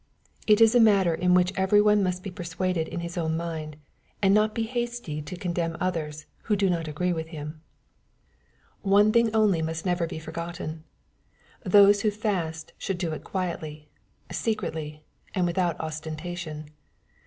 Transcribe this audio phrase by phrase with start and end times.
[0.53, 3.37] —It is a matter in which every one must be per suaded in his own
[3.37, 3.75] mind,
[4.19, 6.09] and not be hasty to condemn 66 EZP08ITOBT THOUOHT8.
[6.09, 7.61] otheiB, who do not agree with him.—
[8.81, 10.85] One thing only most never be forgotten.
[11.63, 13.85] Those who fast should do it quietlj,
[14.29, 15.01] secretly^
[15.35, 16.71] and without ostentation.